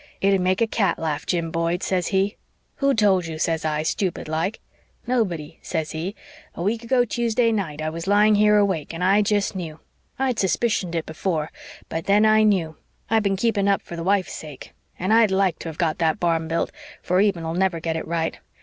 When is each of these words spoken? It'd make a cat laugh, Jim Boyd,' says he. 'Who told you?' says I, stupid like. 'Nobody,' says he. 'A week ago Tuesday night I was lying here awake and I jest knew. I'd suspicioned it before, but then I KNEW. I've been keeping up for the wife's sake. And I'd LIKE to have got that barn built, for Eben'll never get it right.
It'd 0.19 0.41
make 0.41 0.61
a 0.61 0.65
cat 0.65 0.97
laugh, 0.97 1.27
Jim 1.27 1.51
Boyd,' 1.51 1.83
says 1.83 2.07
he. 2.07 2.35
'Who 2.77 2.95
told 2.95 3.27
you?' 3.27 3.37
says 3.37 3.63
I, 3.63 3.83
stupid 3.83 4.27
like. 4.27 4.59
'Nobody,' 5.05 5.59
says 5.61 5.91
he. 5.91 6.15
'A 6.55 6.63
week 6.63 6.83
ago 6.83 7.05
Tuesday 7.05 7.51
night 7.51 7.83
I 7.83 7.91
was 7.91 8.07
lying 8.07 8.33
here 8.33 8.57
awake 8.57 8.95
and 8.95 9.03
I 9.03 9.21
jest 9.21 9.55
knew. 9.55 9.79
I'd 10.17 10.39
suspicioned 10.39 10.95
it 10.95 11.05
before, 11.05 11.51
but 11.87 12.05
then 12.05 12.25
I 12.25 12.41
KNEW. 12.41 12.77
I've 13.11 13.21
been 13.21 13.37
keeping 13.37 13.67
up 13.67 13.83
for 13.83 13.95
the 13.95 14.01
wife's 14.01 14.33
sake. 14.33 14.73
And 14.97 15.13
I'd 15.13 15.29
LIKE 15.29 15.59
to 15.59 15.69
have 15.69 15.77
got 15.77 15.99
that 15.99 16.19
barn 16.19 16.47
built, 16.47 16.71
for 17.03 17.19
Eben'll 17.21 17.53
never 17.53 17.79
get 17.79 17.95
it 17.95 18.07
right. 18.07 18.39